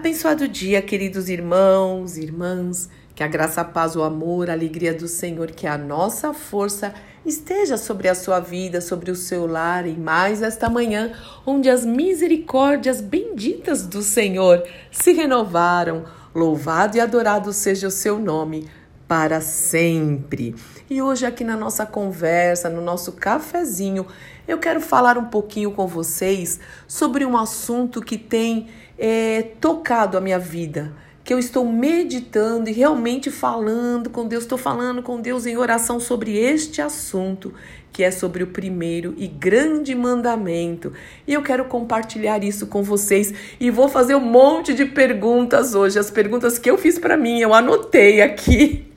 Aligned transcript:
Abençoado 0.00 0.48
dia, 0.48 0.80
queridos 0.80 1.28
irmãos, 1.28 2.16
irmãs. 2.16 2.88
Que 3.14 3.22
a 3.22 3.28
graça, 3.28 3.60
a 3.60 3.64
paz, 3.64 3.94
o 3.94 4.02
amor, 4.02 4.48
a 4.48 4.54
alegria 4.54 4.94
do 4.94 5.06
Senhor, 5.06 5.50
que 5.50 5.66
a 5.66 5.76
nossa 5.76 6.32
força 6.32 6.94
esteja 7.22 7.76
sobre 7.76 8.08
a 8.08 8.14
sua 8.14 8.40
vida, 8.40 8.80
sobre 8.80 9.10
o 9.10 9.14
seu 9.14 9.46
lar 9.46 9.86
e 9.86 9.92
mais 9.92 10.40
esta 10.40 10.70
manhã, 10.70 11.12
onde 11.44 11.68
as 11.68 11.84
misericórdias 11.84 13.02
benditas 13.02 13.86
do 13.86 14.00
Senhor 14.00 14.66
se 14.90 15.12
renovaram. 15.12 16.06
Louvado 16.34 16.96
e 16.96 17.00
adorado 17.00 17.52
seja 17.52 17.86
o 17.86 17.90
seu 17.90 18.18
nome 18.18 18.70
para 19.10 19.40
sempre. 19.40 20.54
E 20.88 21.02
hoje, 21.02 21.26
aqui 21.26 21.42
na 21.42 21.56
nossa 21.56 21.84
conversa, 21.84 22.70
no 22.70 22.80
nosso 22.80 23.10
cafezinho, 23.10 24.06
eu 24.46 24.56
quero 24.58 24.80
falar 24.80 25.18
um 25.18 25.24
pouquinho 25.24 25.72
com 25.72 25.84
vocês 25.84 26.60
sobre 26.86 27.26
um 27.26 27.36
assunto 27.36 28.00
que 28.00 28.16
tem 28.16 28.68
é, 28.96 29.42
tocado 29.60 30.16
a 30.16 30.20
minha 30.20 30.38
vida, 30.38 30.92
que 31.24 31.34
eu 31.34 31.40
estou 31.40 31.66
meditando 31.66 32.70
e 32.70 32.72
realmente 32.72 33.32
falando 33.32 34.10
com 34.10 34.28
Deus, 34.28 34.44
estou 34.44 34.56
falando 34.56 35.02
com 35.02 35.20
Deus 35.20 35.44
em 35.44 35.56
oração 35.56 35.98
sobre 35.98 36.38
este 36.38 36.80
assunto, 36.80 37.52
que 37.92 38.04
é 38.04 38.12
sobre 38.12 38.44
o 38.44 38.46
primeiro 38.46 39.12
e 39.18 39.26
grande 39.26 39.92
mandamento. 39.92 40.92
E 41.26 41.34
eu 41.34 41.42
quero 41.42 41.64
compartilhar 41.64 42.44
isso 42.44 42.68
com 42.68 42.84
vocês 42.84 43.34
e 43.58 43.72
vou 43.72 43.88
fazer 43.88 44.14
um 44.14 44.20
monte 44.20 44.72
de 44.72 44.84
perguntas 44.84 45.74
hoje, 45.74 45.98
as 45.98 46.12
perguntas 46.12 46.60
que 46.60 46.70
eu 46.70 46.78
fiz 46.78 46.96
para 46.96 47.16
mim, 47.16 47.40
eu 47.40 47.52
anotei 47.52 48.22
aqui. 48.22 48.88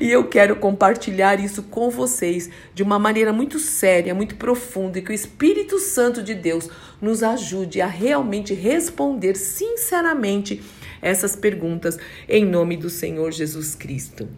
E 0.00 0.10
eu 0.10 0.24
quero 0.24 0.56
compartilhar 0.56 1.38
isso 1.38 1.62
com 1.64 1.90
vocês 1.90 2.50
de 2.74 2.82
uma 2.82 2.98
maneira 2.98 3.32
muito 3.32 3.58
séria, 3.58 4.14
muito 4.14 4.36
profunda 4.36 4.98
e 4.98 5.02
que 5.02 5.10
o 5.10 5.14
Espírito 5.14 5.78
Santo 5.78 6.22
de 6.22 6.34
Deus 6.34 6.68
nos 7.00 7.22
ajude 7.22 7.80
a 7.80 7.86
realmente 7.86 8.54
responder 8.54 9.36
sinceramente 9.36 10.62
essas 11.00 11.36
perguntas 11.36 11.98
em 12.28 12.44
nome 12.44 12.76
do 12.76 12.88
Senhor 12.88 13.32
Jesus 13.32 13.74
Cristo. 13.74 14.28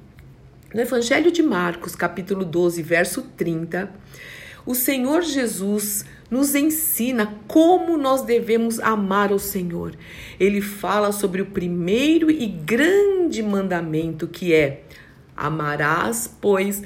No 0.73 0.81
Evangelho 0.81 1.31
de 1.31 1.43
Marcos, 1.43 1.95
capítulo 1.95 2.45
12, 2.45 2.83
verso 2.83 3.23
30, 3.37 3.93
o 4.67 4.75
Senhor 4.75 5.23
Jesus 5.23 6.05
nos 6.31 6.55
ensina 6.55 7.33
como 7.47 7.97
nós 7.97 8.23
devemos 8.23 8.81
amar 8.81 9.31
o 9.31 9.39
Senhor. 9.39 9.95
Ele 10.41 10.61
fala 10.61 11.13
sobre 11.13 11.43
o 11.43 11.47
primeiro 11.47 12.31
e 12.31 12.47
grande 12.47 13.43
mandamento 13.43 14.27
que 14.27 14.53
é 14.53 14.83
Amarás, 15.37 16.33
pois, 16.41 16.83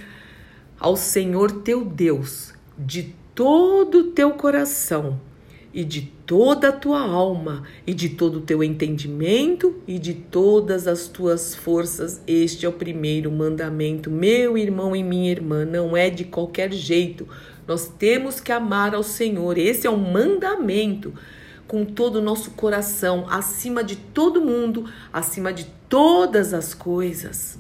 ao 0.79 0.97
Senhor 0.97 1.63
teu 1.63 1.85
Deus 1.85 2.55
de 2.79 3.15
todo 3.35 3.99
o 3.99 4.05
teu 4.05 4.31
coração 4.33 5.21
e 5.73 5.85
de 5.85 6.03
toda 6.27 6.71
a 6.71 6.73
tua 6.73 7.01
alma 7.01 7.63
e 7.87 7.93
de 7.93 8.09
todo 8.09 8.39
o 8.39 8.41
teu 8.41 8.65
entendimento 8.65 9.77
e 9.87 9.99
de 9.99 10.15
todas 10.15 10.87
as 10.87 11.09
tuas 11.09 11.55
forças. 11.55 12.23
Este 12.27 12.65
é 12.65 12.69
o 12.69 12.73
primeiro 12.73 13.31
mandamento, 13.31 14.11
meu 14.11 14.57
irmão 14.57 14.97
e 14.97 15.03
minha 15.03 15.31
irmã, 15.31 15.65
não 15.65 15.97
é 15.97 16.11
de 16.11 16.25
qualquer 16.25 16.73
jeito. 16.73 17.29
Nós 17.67 17.87
temos 17.87 18.41
que 18.41 18.51
amar 18.51 18.95
ao 18.95 19.03
Senhor. 19.03 19.59
Esse 19.59 19.87
é 19.87 19.91
um 19.91 20.11
mandamento 20.11 21.13
com 21.67 21.85
todo 21.85 22.17
o 22.17 22.23
nosso 22.23 22.53
coração, 22.53 23.27
acima 23.29 23.85
de 23.85 23.95
todo 23.95 24.41
mundo, 24.41 24.87
acima 25.13 25.53
de 25.53 25.67
todas 25.87 26.55
as 26.55 26.73
coisas 26.73 27.59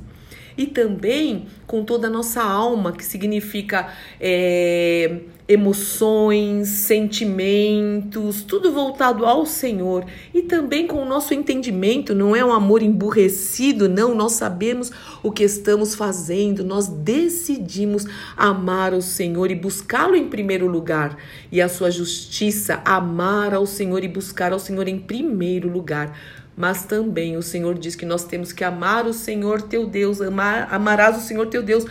e 0.58 0.66
também 0.66 1.46
com 1.68 1.84
toda 1.84 2.08
a 2.08 2.10
nossa 2.10 2.42
alma, 2.42 2.90
que 2.90 3.04
significa 3.04 3.92
é, 4.20 5.20
emoções, 5.46 6.66
sentimentos, 6.68 8.42
tudo 8.42 8.72
voltado 8.72 9.24
ao 9.24 9.46
Senhor. 9.46 10.04
E 10.34 10.42
também 10.42 10.88
com 10.88 11.00
o 11.00 11.04
nosso 11.04 11.32
entendimento, 11.32 12.12
não 12.12 12.34
é 12.34 12.44
um 12.44 12.52
amor 12.52 12.82
emburrecido, 12.82 13.88
não, 13.88 14.16
nós 14.16 14.32
sabemos 14.32 14.90
o 15.22 15.30
que 15.30 15.44
estamos 15.44 15.94
fazendo, 15.94 16.64
nós 16.64 16.88
decidimos 16.88 18.04
amar 18.36 18.92
o 18.92 19.00
Senhor 19.00 19.52
e 19.52 19.54
buscá-lo 19.54 20.16
em 20.16 20.28
primeiro 20.28 20.66
lugar. 20.66 21.16
E 21.52 21.62
a 21.62 21.68
sua 21.68 21.90
justiça, 21.90 22.82
amar 22.84 23.54
ao 23.54 23.64
Senhor 23.64 24.02
e 24.02 24.08
buscar 24.08 24.52
ao 24.52 24.58
Senhor 24.58 24.88
em 24.88 24.98
primeiro 24.98 25.68
lugar 25.70 26.18
mas 26.58 26.84
também 26.84 27.36
o 27.36 27.42
Senhor 27.42 27.78
diz 27.78 27.94
que 27.94 28.04
nós 28.04 28.24
temos 28.24 28.50
que 28.50 28.64
amar 28.64 29.06
o 29.06 29.12
Senhor 29.12 29.62
teu 29.62 29.86
Deus, 29.86 30.20
amar, 30.20 30.66
amarás 30.72 31.16
o 31.16 31.20
Senhor 31.20 31.46
teu 31.46 31.62
Deus 31.62 31.86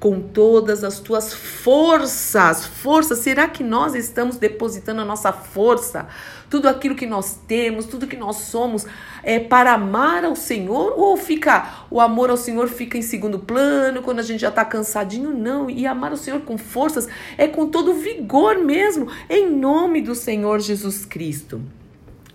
com 0.00 0.20
todas 0.20 0.82
as 0.82 1.00
tuas 1.00 1.34
forças. 1.34 2.64
Força, 2.64 3.14
será 3.14 3.46
que 3.46 3.62
nós 3.62 3.94
estamos 3.94 4.38
depositando 4.38 5.02
a 5.02 5.04
nossa 5.04 5.34
força, 5.34 6.08
tudo 6.48 6.66
aquilo 6.66 6.94
que 6.94 7.04
nós 7.04 7.38
temos, 7.46 7.84
tudo 7.84 8.06
que 8.06 8.16
nós 8.16 8.36
somos, 8.36 8.86
é 9.22 9.38
para 9.38 9.74
amar 9.74 10.24
ao 10.24 10.34
Senhor 10.34 10.94
ou 10.96 11.14
fica 11.18 11.84
o 11.90 12.00
amor 12.00 12.30
ao 12.30 12.38
Senhor 12.38 12.68
fica 12.68 12.96
em 12.96 13.02
segundo 13.02 13.38
plano 13.38 14.00
quando 14.00 14.20
a 14.20 14.22
gente 14.22 14.40
já 14.40 14.48
está 14.48 14.64
cansadinho? 14.64 15.30
Não, 15.30 15.68
e 15.68 15.86
amar 15.86 16.14
o 16.14 16.16
Senhor 16.16 16.40
com 16.40 16.56
forças 16.56 17.06
é 17.36 17.46
com 17.46 17.66
todo 17.66 17.92
vigor 17.92 18.56
mesmo, 18.56 19.08
em 19.28 19.50
nome 19.50 20.00
do 20.00 20.14
Senhor 20.14 20.58
Jesus 20.60 21.04
Cristo. 21.04 21.60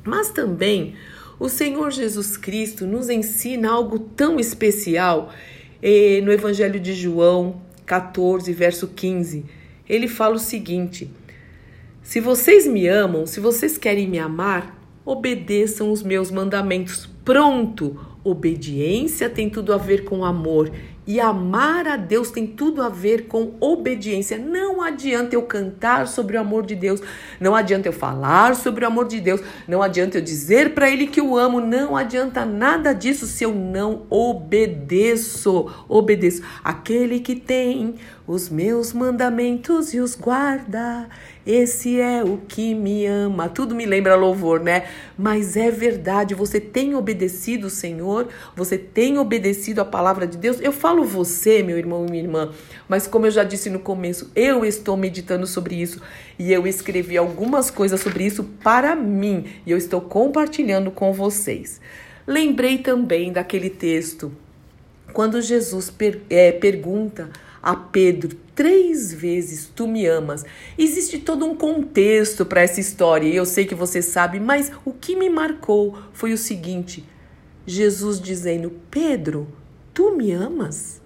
Mas 0.03 0.29
também 0.29 0.95
o 1.41 1.49
Senhor 1.49 1.89
Jesus 1.89 2.37
Cristo 2.37 2.85
nos 2.85 3.09
ensina 3.09 3.71
algo 3.71 3.97
tão 3.97 4.39
especial 4.39 5.31
eh, 5.81 6.21
no 6.23 6.31
Evangelho 6.31 6.79
de 6.79 6.93
João 6.93 7.59
14, 7.83 8.53
verso 8.53 8.87
15. 8.89 9.43
Ele 9.89 10.07
fala 10.07 10.35
o 10.35 10.39
seguinte: 10.39 11.09
Se 12.03 12.19
vocês 12.19 12.67
me 12.67 12.87
amam, 12.87 13.25
se 13.25 13.39
vocês 13.39 13.75
querem 13.75 14.07
me 14.07 14.19
amar, 14.19 14.79
obedeçam 15.03 15.91
os 15.91 16.03
meus 16.03 16.29
mandamentos. 16.29 17.09
Pronto! 17.25 17.99
Obediência 18.23 19.27
tem 19.27 19.49
tudo 19.49 19.73
a 19.73 19.77
ver 19.77 20.03
com 20.03 20.23
amor 20.23 20.71
e 21.05 21.19
amar 21.19 21.87
a 21.87 21.97
Deus 21.97 22.31
tem 22.31 22.45
tudo 22.45 22.81
a 22.81 22.89
ver 22.89 23.27
com 23.27 23.53
obediência. 23.59 24.37
Não 24.37 24.81
adianta 24.81 25.35
eu 25.35 25.41
cantar 25.43 26.07
sobre 26.07 26.37
o 26.37 26.39
amor 26.39 26.65
de 26.65 26.75
Deus, 26.75 27.01
não 27.39 27.55
adianta 27.55 27.87
eu 27.87 27.93
falar 27.93 28.55
sobre 28.55 28.83
o 28.83 28.87
amor 28.87 29.07
de 29.07 29.19
Deus, 29.19 29.41
não 29.67 29.81
adianta 29.81 30.17
eu 30.17 30.21
dizer 30.21 30.73
para 30.73 30.89
Ele 30.89 31.07
que 31.07 31.19
eu 31.19 31.35
amo, 31.37 31.59
não 31.59 31.95
adianta 31.97 32.45
nada 32.45 32.93
disso 32.93 33.25
se 33.25 33.43
eu 33.43 33.53
não 33.53 34.03
obedeço. 34.09 35.71
Obedeço. 35.87 36.41
Aquele 36.63 37.19
que 37.19 37.35
tem 37.35 37.95
os 38.27 38.49
meus 38.49 38.93
mandamentos 38.93 39.93
e 39.93 39.99
os 39.99 40.15
guarda. 40.15 41.09
Esse 41.45 41.99
é 41.99 42.23
o 42.23 42.37
que 42.37 42.75
me 42.75 43.05
ama. 43.05 43.49
Tudo 43.49 43.73
me 43.73 43.85
lembra 43.85 44.15
louvor, 44.15 44.59
né? 44.59 44.85
Mas 45.17 45.57
é 45.57 45.71
verdade, 45.71 46.35
você 46.35 46.59
tem 46.59 46.95
obedecido 46.95 47.65
o 47.67 47.69
Senhor, 47.69 48.27
você 48.55 48.77
tem 48.77 49.17
obedecido 49.17 49.81
a 49.81 49.85
palavra 49.85 50.27
de 50.27 50.37
Deus. 50.37 50.61
Eu 50.61 50.71
falo 50.71 50.90
você, 51.05 51.63
meu 51.63 51.77
irmão 51.77 52.05
e 52.05 52.11
minha 52.11 52.23
irmã, 52.23 52.51
mas 52.87 53.07
como 53.07 53.25
eu 53.25 53.31
já 53.31 53.43
disse 53.43 53.69
no 53.69 53.79
começo, 53.79 54.29
eu 54.35 54.65
estou 54.65 54.97
meditando 54.97 55.47
sobre 55.47 55.75
isso 55.75 56.01
e 56.37 56.51
eu 56.51 56.67
escrevi 56.67 57.17
algumas 57.17 57.71
coisas 57.71 58.01
sobre 58.01 58.25
isso 58.25 58.43
para 58.63 58.95
mim 58.95 59.45
e 59.65 59.71
eu 59.71 59.77
estou 59.77 60.01
compartilhando 60.01 60.91
com 60.91 61.13
vocês. 61.13 61.79
Lembrei 62.27 62.77
também 62.77 63.31
daquele 63.31 63.69
texto 63.69 64.31
quando 65.13 65.41
Jesus 65.41 65.89
per 65.89 66.21
é, 66.29 66.51
pergunta 66.51 67.29
a 67.61 67.75
Pedro 67.75 68.35
três 68.55 69.13
vezes: 69.13 69.71
Tu 69.75 69.87
me 69.87 70.05
amas. 70.05 70.45
Existe 70.77 71.19
todo 71.19 71.45
um 71.45 71.55
contexto 71.55 72.45
para 72.45 72.61
essa 72.61 72.79
história 72.79 73.27
e 73.27 73.35
eu 73.35 73.45
sei 73.45 73.65
que 73.65 73.75
você 73.75 74.01
sabe, 74.01 74.39
mas 74.39 74.71
o 74.85 74.91
que 74.91 75.15
me 75.15 75.29
marcou 75.29 75.97
foi 76.13 76.33
o 76.33 76.37
seguinte: 76.37 77.03
Jesus 77.65 78.19
dizendo: 78.19 78.71
Pedro, 78.89 79.47
tu 79.93 80.15
me 80.15 80.31
amas? 80.31 81.01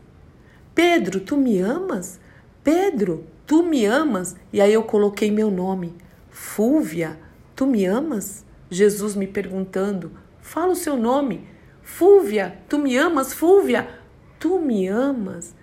Pedro, 0.73 1.19
tu 1.19 1.37
me 1.37 1.59
amas? 1.59 2.19
Pedro, 2.63 3.25
tu 3.45 3.63
me 3.63 3.85
amas? 3.85 4.35
E 4.51 4.59
aí 4.59 4.73
eu 4.73 4.83
coloquei 4.83 5.31
meu 5.31 5.49
nome: 5.49 5.93
Fúvia, 6.29 7.19
tu 7.55 7.65
me 7.65 7.85
amas? 7.85 8.45
Jesus 8.69 9.15
me 9.15 9.27
perguntando: 9.27 10.11
Fala 10.41 10.73
o 10.73 10.75
seu 10.75 10.97
nome. 10.97 11.47
Fúvia, 11.81 12.57
tu 12.67 12.79
me 12.79 12.97
amas? 12.97 13.33
Fúvia, 13.33 13.87
tu 14.39 14.59
me 14.59 14.87
amas? 14.87 15.55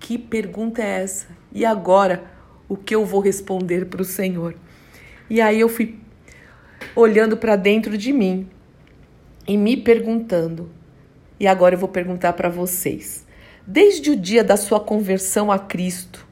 Que 0.00 0.18
pergunta 0.18 0.82
é 0.82 1.02
essa? 1.02 1.28
E 1.52 1.64
agora, 1.64 2.24
o 2.68 2.76
que 2.76 2.94
eu 2.94 3.04
vou 3.04 3.20
responder 3.20 3.86
para 3.86 4.02
o 4.02 4.04
Senhor? 4.04 4.54
E 5.30 5.40
aí 5.40 5.60
eu 5.60 5.68
fui 5.68 5.98
olhando 6.94 7.36
para 7.36 7.56
dentro 7.56 7.96
de 7.96 8.12
mim 8.12 8.48
e 9.46 9.56
me 9.56 9.76
perguntando. 9.76 10.70
E 11.40 11.46
agora 11.46 11.74
eu 11.74 11.78
vou 11.78 11.88
perguntar 11.88 12.32
para 12.32 12.48
vocês. 12.48 13.26
Desde 13.66 14.10
o 14.10 14.16
dia 14.16 14.42
da 14.42 14.56
sua 14.56 14.80
conversão 14.80 15.52
a 15.52 15.58
Cristo, 15.58 16.26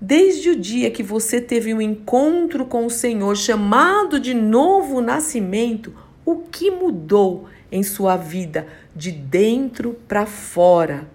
desde 0.00 0.50
o 0.50 0.56
dia 0.56 0.90
que 0.90 1.02
você 1.02 1.40
teve 1.40 1.72
um 1.72 1.80
encontro 1.80 2.66
com 2.66 2.84
o 2.84 2.90
Senhor, 2.90 3.36
chamado 3.36 4.18
de 4.18 4.34
novo 4.34 5.00
nascimento, 5.00 5.94
o 6.24 6.36
que 6.36 6.70
mudou 6.70 7.48
em 7.70 7.82
sua 7.82 8.16
vida 8.16 8.66
de 8.94 9.12
dentro 9.12 9.96
para 10.08 10.26
fora? 10.26 11.08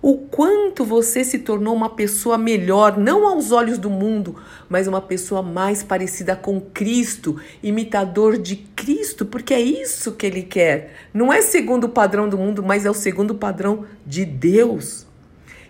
O 0.00 0.16
quanto 0.16 0.84
você 0.84 1.24
se 1.24 1.40
tornou 1.40 1.74
uma 1.74 1.90
pessoa 1.90 2.38
melhor, 2.38 2.96
não 2.96 3.26
aos 3.26 3.50
olhos 3.50 3.78
do 3.78 3.90
mundo, 3.90 4.36
mas 4.68 4.86
uma 4.86 5.00
pessoa 5.00 5.42
mais 5.42 5.82
parecida 5.82 6.36
com 6.36 6.60
Cristo, 6.60 7.40
imitador 7.62 8.38
de 8.38 8.56
Cristo, 8.56 9.26
porque 9.26 9.52
é 9.52 9.60
isso 9.60 10.12
que 10.12 10.26
ele 10.26 10.42
quer. 10.42 10.94
Não 11.12 11.32
é 11.32 11.42
segundo 11.42 11.84
o 11.84 11.88
padrão 11.88 12.28
do 12.28 12.38
mundo, 12.38 12.62
mas 12.62 12.86
é 12.86 12.90
o 12.90 12.94
segundo 12.94 13.34
padrão 13.34 13.84
de 14.06 14.24
Deus. 14.24 15.07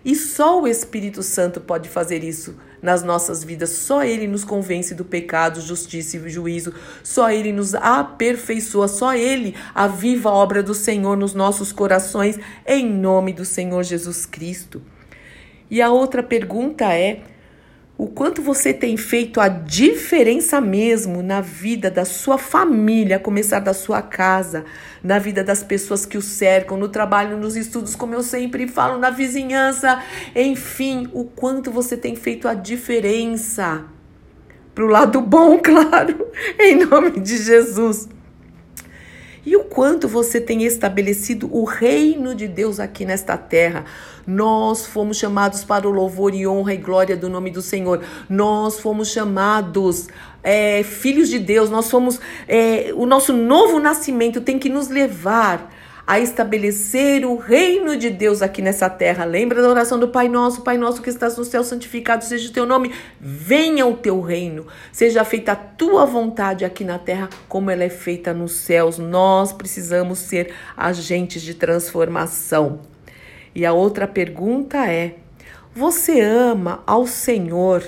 E 0.03 0.15
só 0.15 0.61
o 0.61 0.67
Espírito 0.67 1.21
Santo 1.21 1.59
pode 1.59 1.89
fazer 1.89 2.23
isso 2.23 2.55
nas 2.81 3.03
nossas 3.03 3.43
vidas. 3.43 3.69
Só 3.71 4.03
Ele 4.03 4.27
nos 4.27 4.43
convence 4.43 4.95
do 4.95 5.03
pecado, 5.03 5.61
justiça 5.61 6.17
e 6.17 6.29
juízo. 6.29 6.73
Só 7.03 7.29
Ele 7.29 7.51
nos 7.51 7.75
aperfeiçoa. 7.75 8.87
Só 8.87 9.13
Ele 9.13 9.55
aviva 9.75 10.29
a 10.29 10.33
obra 10.33 10.63
do 10.63 10.73
Senhor 10.73 11.17
nos 11.17 11.33
nossos 11.33 11.71
corações, 11.71 12.39
em 12.65 12.89
nome 12.89 13.33
do 13.33 13.43
Senhor 13.45 13.83
Jesus 13.83 14.25
Cristo. 14.25 14.81
E 15.69 15.81
a 15.81 15.89
outra 15.89 16.23
pergunta 16.23 16.93
é: 16.93 17.21
o 17.99 18.07
quanto 18.07 18.41
você 18.41 18.73
tem 18.73 18.95
feito 18.95 19.41
a 19.41 19.49
diferença 19.49 20.61
mesmo 20.61 21.21
na 21.21 21.41
vida 21.41 21.91
da 21.91 22.05
sua 22.05 22.37
família, 22.37 23.17
a 23.17 23.19
começar 23.19 23.59
da 23.59 23.73
sua 23.73 24.01
casa, 24.01 24.63
na 25.03 25.19
vida 25.19 25.43
das 25.43 25.63
pessoas 25.63 26.05
que 26.05 26.17
o 26.17 26.21
cercam, 26.21 26.77
no 26.77 26.87
trabalho, 26.87 27.35
nos 27.35 27.57
estudos, 27.57 27.97
como 27.97 28.15
eu 28.15 28.23
sempre 28.23 28.69
falo, 28.69 28.97
na 28.97 29.09
vizinhança, 29.09 30.01
enfim, 30.33 31.09
o 31.11 31.25
quanto 31.25 31.71
você 31.71 31.97
tem 31.97 32.15
feito 32.15 32.47
a 32.47 32.53
diferença. 32.53 33.83
Pro 34.73 34.87
lado 34.87 35.19
bom, 35.19 35.59
claro, 35.59 36.25
em 36.57 36.85
nome 36.85 37.19
de 37.19 37.35
Jesus. 37.35 38.07
E 39.45 39.55
o 39.55 39.63
quanto 39.63 40.07
você 40.07 40.41
tem 40.41 40.63
estabelecido 40.63 41.49
o 41.51 41.63
reino 41.63 42.35
de 42.35 42.47
Deus 42.47 42.79
aqui 42.79 43.05
nesta 43.05 43.37
terra. 43.37 43.85
Nós 44.27 44.85
fomos 44.85 45.17
chamados 45.17 45.63
para 45.63 45.87
o 45.87 45.91
louvor 45.91 46.35
e 46.35 46.45
honra 46.45 46.73
e 46.73 46.77
glória 46.77 47.15
do 47.15 47.29
nome 47.29 47.49
do 47.49 47.61
Senhor. 47.61 48.03
Nós 48.29 48.79
fomos 48.79 49.09
chamados 49.09 50.07
é, 50.43 50.83
filhos 50.83 51.29
de 51.29 51.39
Deus. 51.39 51.69
Nós 51.69 51.85
somos. 51.85 52.19
É, 52.47 52.91
o 52.95 53.05
nosso 53.05 53.33
novo 53.33 53.79
nascimento 53.79 54.41
tem 54.41 54.59
que 54.59 54.69
nos 54.69 54.89
levar 54.89 55.73
a 56.09 56.19
estabelecer 56.19 57.23
o 57.23 57.37
reino 57.37 57.95
de 57.95 58.09
Deus 58.09 58.41
aqui 58.41 58.63
nessa 58.63 58.89
terra. 58.89 59.25
Lembra 59.25 59.61
da 59.61 59.69
oração 59.69 59.99
do 59.99 60.07
Pai 60.07 60.27
Nosso, 60.27 60.63
Pai 60.63 60.75
Nosso 60.75 61.03
que 61.03 61.09
estás 61.11 61.37
no 61.37 61.45
céu, 61.45 61.63
santificado 61.63 62.25
seja 62.25 62.49
o 62.49 62.51
teu 62.51 62.65
nome. 62.65 62.91
Venha 63.21 63.85
o 63.85 63.95
teu 63.95 64.19
reino. 64.19 64.65
Seja 64.91 65.23
feita 65.23 65.51
a 65.51 65.55
tua 65.55 66.07
vontade 66.07 66.65
aqui 66.65 66.83
na 66.83 66.97
terra, 66.97 67.29
como 67.47 67.69
ela 67.69 67.83
é 67.83 67.89
feita 67.89 68.33
nos 68.33 68.53
céus. 68.53 68.97
Nós 68.97 69.53
precisamos 69.53 70.17
ser 70.17 70.51
agentes 70.75 71.43
de 71.43 71.53
transformação. 71.53 72.79
E 73.53 73.63
a 73.63 73.71
outra 73.71 74.07
pergunta 74.07 74.91
é: 74.91 75.13
você 75.75 76.21
ama 76.21 76.81
ao 76.87 77.05
Senhor 77.05 77.83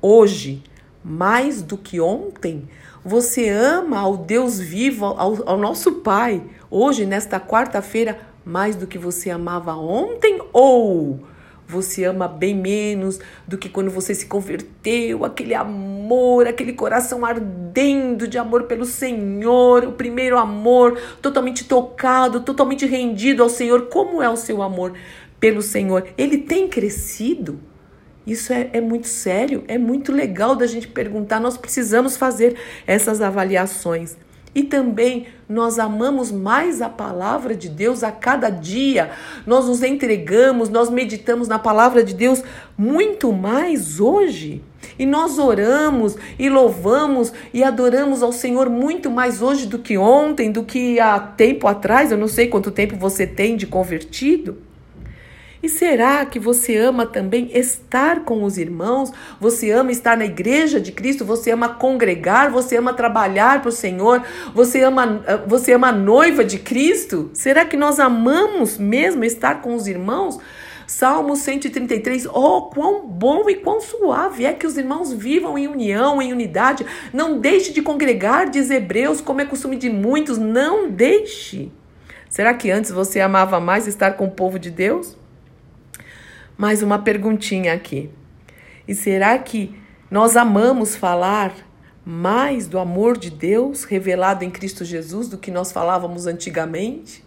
hoje 0.00 0.62
mais 1.06 1.62
do 1.62 1.78
que 1.78 2.00
ontem? 2.00 2.68
Você 3.04 3.48
ama 3.48 4.00
ao 4.00 4.16
Deus 4.16 4.58
vivo, 4.58 5.04
ao, 5.04 5.48
ao 5.48 5.56
nosso 5.56 5.92
Pai, 6.00 6.42
hoje, 6.68 7.06
nesta 7.06 7.38
quarta-feira, 7.38 8.18
mais 8.44 8.74
do 8.74 8.88
que 8.88 8.98
você 8.98 9.30
amava 9.30 9.76
ontem? 9.76 10.40
Ou 10.52 11.20
você 11.64 12.04
ama 12.04 12.26
bem 12.26 12.56
menos 12.56 13.20
do 13.46 13.56
que 13.56 13.68
quando 13.68 13.88
você 13.88 14.16
se 14.16 14.26
converteu, 14.26 15.24
aquele 15.24 15.54
amor, 15.54 16.48
aquele 16.48 16.72
coração 16.72 17.24
ardendo 17.24 18.26
de 18.26 18.36
amor 18.36 18.64
pelo 18.64 18.84
Senhor, 18.84 19.84
o 19.84 19.92
primeiro 19.92 20.36
amor, 20.36 20.98
totalmente 21.22 21.64
tocado, 21.64 22.40
totalmente 22.40 22.84
rendido 22.84 23.44
ao 23.44 23.48
Senhor. 23.48 23.82
Como 23.82 24.20
é 24.20 24.28
o 24.28 24.36
seu 24.36 24.60
amor 24.60 24.94
pelo 25.38 25.62
Senhor? 25.62 26.08
Ele 26.18 26.38
tem 26.38 26.66
crescido? 26.66 27.60
Isso 28.26 28.52
é, 28.52 28.70
é 28.72 28.80
muito 28.80 29.06
sério, 29.06 29.62
é 29.68 29.78
muito 29.78 30.10
legal 30.10 30.56
da 30.56 30.66
gente 30.66 30.88
perguntar. 30.88 31.38
Nós 31.38 31.56
precisamos 31.56 32.16
fazer 32.16 32.56
essas 32.86 33.20
avaliações. 33.20 34.16
E 34.56 34.62
também 34.62 35.26
nós 35.46 35.78
amamos 35.78 36.32
mais 36.32 36.80
a 36.80 36.88
palavra 36.88 37.54
de 37.54 37.68
Deus 37.68 38.02
a 38.02 38.10
cada 38.10 38.48
dia. 38.48 39.10
Nós 39.46 39.66
nos 39.66 39.82
entregamos, 39.82 40.70
nós 40.70 40.88
meditamos 40.88 41.46
na 41.46 41.58
palavra 41.58 42.02
de 42.02 42.14
Deus 42.14 42.42
muito 42.76 43.34
mais 43.34 44.00
hoje. 44.00 44.62
E 44.98 45.04
nós 45.04 45.38
oramos 45.38 46.16
e 46.38 46.48
louvamos 46.48 47.34
e 47.52 47.62
adoramos 47.62 48.22
ao 48.22 48.32
Senhor 48.32 48.70
muito 48.70 49.10
mais 49.10 49.42
hoje 49.42 49.66
do 49.66 49.78
que 49.78 49.98
ontem, 49.98 50.50
do 50.50 50.64
que 50.64 50.98
há 50.98 51.20
tempo 51.20 51.68
atrás. 51.68 52.10
Eu 52.10 52.16
não 52.16 52.28
sei 52.28 52.48
quanto 52.48 52.70
tempo 52.70 52.96
você 52.96 53.26
tem 53.26 53.58
de 53.58 53.66
convertido. 53.66 54.56
E 55.66 55.68
será 55.68 56.24
que 56.24 56.38
você 56.38 56.76
ama 56.76 57.04
também 57.04 57.50
estar 57.52 58.20
com 58.20 58.44
os 58.44 58.56
irmãos? 58.56 59.12
Você 59.40 59.72
ama 59.72 59.90
estar 59.90 60.16
na 60.16 60.24
igreja 60.24 60.80
de 60.80 60.92
Cristo? 60.92 61.24
Você 61.24 61.50
ama 61.50 61.68
congregar? 61.68 62.52
Você 62.52 62.76
ama 62.76 62.94
trabalhar 62.94 63.60
para 63.60 63.70
o 63.70 63.72
Senhor? 63.72 64.22
Você 64.54 64.82
ama, 64.82 65.24
você 65.44 65.72
ama 65.72 65.88
a 65.88 65.92
noiva 65.92 66.44
de 66.44 66.60
Cristo? 66.60 67.30
Será 67.32 67.64
que 67.64 67.76
nós 67.76 67.98
amamos 67.98 68.78
mesmo 68.78 69.24
estar 69.24 69.60
com 69.60 69.74
os 69.74 69.88
irmãos? 69.88 70.38
Salmo 70.86 71.34
133, 71.34 72.26
oh, 72.26 72.70
quão 72.72 73.04
bom 73.04 73.50
e 73.50 73.56
quão 73.56 73.80
suave 73.80 74.44
é 74.44 74.52
que 74.52 74.68
os 74.68 74.78
irmãos 74.78 75.12
vivam 75.12 75.58
em 75.58 75.66
união, 75.66 76.22
em 76.22 76.32
unidade. 76.32 76.86
Não 77.12 77.40
deixe 77.40 77.72
de 77.72 77.82
congregar, 77.82 78.48
diz 78.48 78.70
Hebreus, 78.70 79.20
como 79.20 79.40
é 79.40 79.44
costume 79.44 79.74
de 79.74 79.90
muitos, 79.90 80.38
não 80.38 80.88
deixe. 80.88 81.72
Será 82.30 82.54
que 82.54 82.70
antes 82.70 82.92
você 82.92 83.18
amava 83.18 83.58
mais 83.58 83.88
estar 83.88 84.12
com 84.12 84.26
o 84.26 84.30
povo 84.30 84.60
de 84.60 84.70
Deus? 84.70 85.25
Mais 86.56 86.82
uma 86.82 86.98
perguntinha 86.98 87.72
aqui. 87.72 88.10
E 88.88 88.94
será 88.94 89.38
que 89.38 89.74
nós 90.10 90.36
amamos 90.36 90.96
falar 90.96 91.52
mais 92.04 92.66
do 92.66 92.78
amor 92.78 93.18
de 93.18 93.30
Deus 93.30 93.84
revelado 93.84 94.44
em 94.44 94.50
Cristo 94.50 94.84
Jesus 94.84 95.28
do 95.28 95.36
que 95.36 95.50
nós 95.50 95.72
falávamos 95.72 96.26
antigamente? 96.26 97.24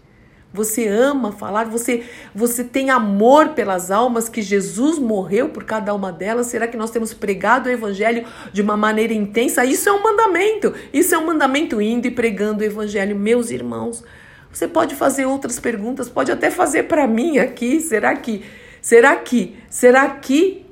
Você 0.51 0.87
ama 0.87 1.31
falar, 1.31 1.65
você 1.65 2.03
você 2.33 2.63
tem 2.63 2.89
amor 2.89 3.49
pelas 3.49 3.91
almas 3.91 4.27
que 4.27 4.41
Jesus 4.41 4.97
morreu 4.97 5.49
por 5.49 5.63
cada 5.63 5.93
uma 5.93 6.11
delas? 6.11 6.47
Será 6.47 6.67
que 6.67 6.75
nós 6.75 6.89
temos 6.89 7.13
pregado 7.13 7.69
o 7.69 7.71
evangelho 7.71 8.25
de 8.51 8.63
uma 8.63 8.75
maneira 8.75 9.13
intensa? 9.13 9.63
Isso 9.63 9.87
é 9.87 9.91
um 9.91 10.01
mandamento. 10.01 10.73
Isso 10.91 11.13
é 11.13 11.17
um 11.19 11.27
mandamento 11.27 11.79
indo 11.79 12.07
e 12.07 12.11
pregando 12.11 12.63
o 12.63 12.65
evangelho, 12.65 13.15
meus 13.15 13.51
irmãos. 13.51 14.03
Você 14.51 14.67
pode 14.67 14.95
fazer 14.95 15.27
outras 15.27 15.59
perguntas, 15.59 16.09
pode 16.09 16.31
até 16.31 16.49
fazer 16.49 16.83
para 16.83 17.05
mim 17.05 17.37
aqui. 17.37 17.79
Será 17.79 18.15
que 18.15 18.43
Será 18.81 19.15
que, 19.15 19.57
será 19.69 20.09
que 20.09 20.65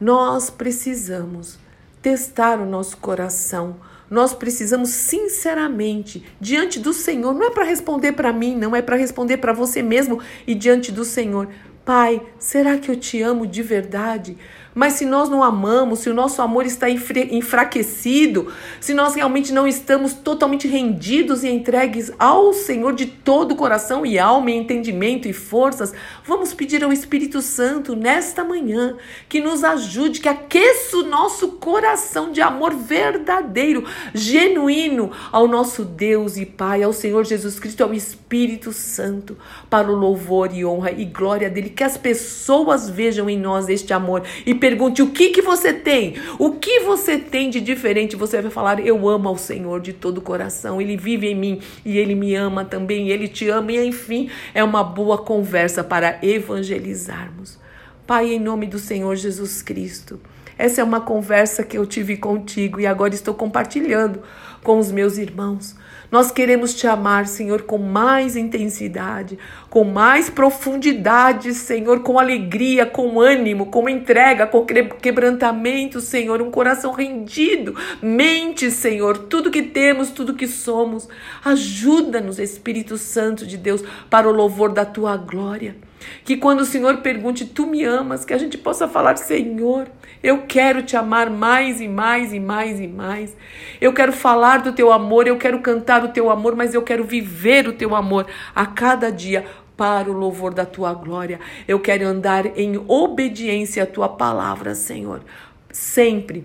nós 0.00 0.50
precisamos 0.50 1.58
testar 2.02 2.60
o 2.60 2.66
nosso 2.66 2.96
coração? 2.98 3.76
Nós 4.08 4.32
precisamos 4.32 4.90
sinceramente 4.90 6.24
diante 6.40 6.78
do 6.78 6.92
Senhor, 6.92 7.34
não 7.34 7.46
é 7.46 7.50
para 7.50 7.64
responder 7.64 8.12
para 8.12 8.32
mim, 8.32 8.54
não 8.54 8.74
é 8.74 8.80
para 8.80 8.96
responder 8.96 9.38
para 9.38 9.52
você 9.52 9.82
mesmo 9.82 10.20
e 10.46 10.54
diante 10.54 10.92
do 10.92 11.04
Senhor. 11.04 11.48
Pai, 11.84 12.20
será 12.38 12.78
que 12.78 12.90
eu 12.90 12.96
te 12.96 13.22
amo 13.22 13.46
de 13.46 13.62
verdade? 13.62 14.36
Mas 14.76 14.92
se 14.92 15.06
nós 15.06 15.30
não 15.30 15.42
amamos, 15.42 16.00
se 16.00 16.10
o 16.10 16.14
nosso 16.14 16.42
amor 16.42 16.66
está 16.66 16.86
enfraquecido, 16.90 18.52
se 18.78 18.92
nós 18.92 19.14
realmente 19.14 19.50
não 19.50 19.66
estamos 19.66 20.12
totalmente 20.12 20.68
rendidos 20.68 21.42
e 21.42 21.48
entregues 21.48 22.12
ao 22.18 22.52
Senhor 22.52 22.92
de 22.92 23.06
todo 23.06 23.52
o 23.52 23.56
coração 23.56 24.04
e 24.04 24.18
alma, 24.18 24.50
e 24.50 24.54
entendimento 24.54 25.26
e 25.26 25.32
forças, 25.32 25.94
vamos 26.26 26.52
pedir 26.52 26.84
ao 26.84 26.92
Espírito 26.92 27.40
Santo 27.40 27.96
nesta 27.96 28.44
manhã 28.44 28.98
que 29.30 29.40
nos 29.40 29.64
ajude, 29.64 30.20
que 30.20 30.28
aqueça 30.28 30.98
o 30.98 31.04
nosso 31.04 31.52
coração 31.52 32.30
de 32.30 32.42
amor 32.42 32.74
verdadeiro, 32.74 33.82
genuíno 34.12 35.10
ao 35.32 35.48
nosso 35.48 35.86
Deus 35.86 36.36
e 36.36 36.44
Pai, 36.44 36.82
ao 36.82 36.92
Senhor 36.92 37.24
Jesus 37.24 37.58
Cristo, 37.58 37.82
ao 37.82 37.94
Espírito 37.94 38.74
Santo, 38.74 39.38
para 39.70 39.90
o 39.90 39.96
louvor 39.96 40.54
e 40.54 40.66
honra 40.66 40.90
e 40.90 41.06
glória 41.06 41.48
dele, 41.48 41.70
que 41.70 41.82
as 41.82 41.96
pessoas 41.96 42.90
vejam 42.90 43.30
em 43.30 43.38
nós 43.38 43.70
este 43.70 43.94
amor 43.94 44.22
e 44.44 44.65
pergunte 44.68 45.00
o 45.00 45.10
que 45.10 45.28
que 45.28 45.40
você 45.40 45.72
tem, 45.72 46.14
o 46.40 46.54
que 46.54 46.80
você 46.80 47.16
tem 47.18 47.48
de 47.48 47.60
diferente, 47.60 48.16
você 48.16 48.42
vai 48.42 48.50
falar: 48.50 48.84
Eu 48.84 49.08
amo 49.08 49.28
ao 49.28 49.38
Senhor 49.38 49.80
de 49.80 49.92
todo 49.92 50.18
o 50.18 50.20
coração, 50.20 50.80
Ele 50.80 50.96
vive 50.96 51.28
em 51.28 51.36
mim 51.36 51.60
e 51.84 51.96
Ele 51.98 52.16
me 52.16 52.34
ama 52.34 52.64
também, 52.64 53.10
Ele 53.10 53.28
te 53.28 53.48
ama, 53.48 53.70
e 53.70 53.86
enfim, 53.86 54.28
é 54.52 54.64
uma 54.64 54.82
boa 54.82 55.18
conversa 55.18 55.84
para 55.84 56.18
evangelizarmos. 56.20 57.60
Pai, 58.04 58.32
em 58.32 58.40
nome 58.40 58.66
do 58.66 58.78
Senhor 58.78 59.14
Jesus 59.14 59.62
Cristo. 59.62 60.18
Essa 60.58 60.80
é 60.80 60.84
uma 60.84 61.00
conversa 61.00 61.62
que 61.62 61.76
eu 61.76 61.86
tive 61.86 62.16
contigo 62.16 62.80
e 62.80 62.86
agora 62.86 63.14
estou 63.14 63.34
compartilhando 63.34 64.22
com 64.66 64.80
os 64.80 64.90
meus 64.90 65.16
irmãos. 65.16 65.76
Nós 66.10 66.32
queremos 66.32 66.74
te 66.74 66.88
amar, 66.88 67.28
Senhor, 67.28 67.62
com 67.62 67.78
mais 67.78 68.34
intensidade, 68.34 69.38
com 69.70 69.84
mais 69.84 70.28
profundidade, 70.28 71.54
Senhor, 71.54 72.00
com 72.00 72.18
alegria, 72.18 72.84
com 72.84 73.20
ânimo, 73.20 73.66
com 73.66 73.88
entrega, 73.88 74.44
com 74.44 74.66
quebrantamento, 74.66 76.00
Senhor, 76.00 76.42
um 76.42 76.50
coração 76.50 76.92
rendido. 76.92 77.76
Mente, 78.02 78.72
Senhor, 78.72 79.16
tudo 79.18 79.52
que 79.52 79.62
temos, 79.62 80.10
tudo 80.10 80.34
que 80.34 80.48
somos. 80.48 81.08
Ajuda-nos, 81.44 82.40
Espírito 82.40 82.98
Santo 82.98 83.46
de 83.46 83.56
Deus, 83.56 83.84
para 84.10 84.28
o 84.28 84.32
louvor 84.32 84.72
da 84.72 84.84
tua 84.84 85.16
glória. 85.16 85.76
Que 86.24 86.36
quando 86.36 86.60
o 86.60 86.64
Senhor 86.64 86.98
pergunte, 86.98 87.44
tu 87.44 87.66
me 87.66 87.84
amas, 87.84 88.24
que 88.24 88.34
a 88.34 88.38
gente 88.38 88.58
possa 88.58 88.88
falar, 88.88 89.16
Senhor, 89.16 89.88
eu 90.22 90.42
quero 90.46 90.82
te 90.82 90.96
amar 90.96 91.30
mais 91.30 91.80
e 91.80 91.88
mais 91.88 92.32
e 92.32 92.40
mais 92.40 92.80
e 92.80 92.88
mais. 92.88 93.36
Eu 93.80 93.92
quero 93.92 94.12
falar 94.12 94.58
do 94.58 94.72
teu 94.72 94.92
amor, 94.92 95.26
eu 95.26 95.36
quero 95.36 95.60
cantar 95.60 96.04
o 96.04 96.08
teu 96.08 96.30
amor, 96.30 96.56
mas 96.56 96.74
eu 96.74 96.82
quero 96.82 97.04
viver 97.04 97.68
o 97.68 97.72
teu 97.72 97.94
amor 97.94 98.26
a 98.54 98.66
cada 98.66 99.10
dia 99.10 99.44
para 99.76 100.10
o 100.10 100.14
louvor 100.14 100.54
da 100.54 100.64
tua 100.64 100.92
glória. 100.94 101.38
Eu 101.68 101.78
quero 101.78 102.06
andar 102.06 102.58
em 102.58 102.82
obediência 102.88 103.82
à 103.82 103.86
tua 103.86 104.08
palavra, 104.08 104.74
Senhor. 104.74 105.22
Sempre 105.70 106.44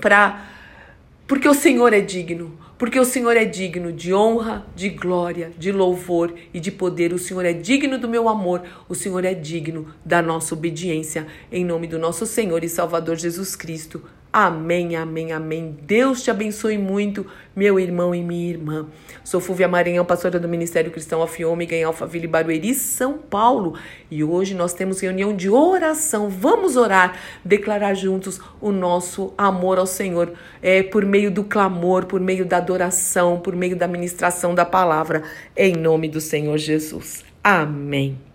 para 0.00 0.48
porque 1.26 1.48
o 1.48 1.54
Senhor 1.54 1.94
é 1.94 2.00
digno 2.00 2.58
porque 2.82 2.98
o 2.98 3.04
Senhor 3.04 3.36
é 3.36 3.44
digno 3.44 3.92
de 3.92 4.12
honra, 4.12 4.66
de 4.74 4.88
glória, 4.88 5.52
de 5.56 5.70
louvor 5.70 6.34
e 6.52 6.58
de 6.58 6.72
poder. 6.72 7.12
O 7.12 7.18
Senhor 7.18 7.44
é 7.44 7.52
digno 7.52 7.96
do 7.96 8.08
meu 8.08 8.28
amor, 8.28 8.60
o 8.88 8.94
Senhor 8.96 9.24
é 9.24 9.32
digno 9.32 9.94
da 10.04 10.20
nossa 10.20 10.52
obediência. 10.52 11.28
Em 11.52 11.64
nome 11.64 11.86
do 11.86 11.96
nosso 11.96 12.26
Senhor 12.26 12.64
e 12.64 12.68
Salvador 12.68 13.14
Jesus 13.14 13.54
Cristo. 13.54 14.02
Amém, 14.32 14.96
amém, 14.96 15.30
amém. 15.30 15.76
Deus 15.82 16.22
te 16.22 16.30
abençoe 16.30 16.78
muito, 16.78 17.26
meu 17.54 17.78
irmão 17.78 18.14
e 18.14 18.22
minha 18.22 18.48
irmã. 18.48 18.88
Sou 19.22 19.42
Fúvia 19.42 19.68
Maranhão, 19.68 20.06
pastora 20.06 20.40
do 20.40 20.48
Ministério 20.48 20.90
Cristão 20.90 21.20
Alfiômega 21.20 21.76
em 21.76 21.84
Alphaville, 21.84 22.26
Barueri, 22.26 22.72
São 22.72 23.18
Paulo. 23.18 23.74
E 24.10 24.24
hoje 24.24 24.54
nós 24.54 24.72
temos 24.72 25.00
reunião 25.00 25.36
de 25.36 25.50
oração. 25.50 26.30
Vamos 26.30 26.78
orar, 26.78 27.14
declarar 27.44 27.92
juntos 27.92 28.40
o 28.58 28.72
nosso 28.72 29.34
amor 29.36 29.78
ao 29.78 29.86
Senhor, 29.86 30.32
é, 30.62 30.82
por 30.82 31.04
meio 31.04 31.30
do 31.30 31.44
clamor, 31.44 32.06
por 32.06 32.18
meio 32.18 32.46
da 32.46 32.56
adoração, 32.56 33.38
por 33.38 33.54
meio 33.54 33.76
da 33.76 33.86
ministração 33.86 34.54
da 34.54 34.64
palavra, 34.64 35.24
em 35.54 35.76
nome 35.76 36.08
do 36.08 36.22
Senhor 36.22 36.56
Jesus. 36.56 37.22
Amém. 37.44 38.31